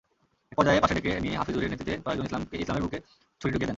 একপর্যায়ে 0.51 0.81
পাশে 0.83 0.93
ডেকে 0.97 1.11
নিয়ে 1.19 1.35
হাফিজুরের 1.39 1.69
নেতৃত্বে 1.71 1.95
কয়েকজন 2.05 2.25
ইসলামের 2.55 2.83
বুকে 2.85 2.99
ছুরি 3.41 3.51
ঢুকিয়ে 3.51 3.59
দেন। 3.59 3.69